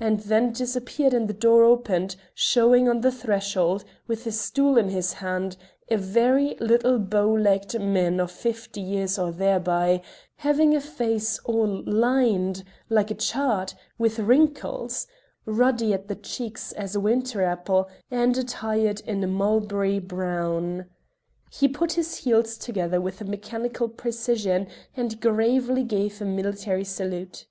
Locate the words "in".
4.76-4.88, 19.02-19.22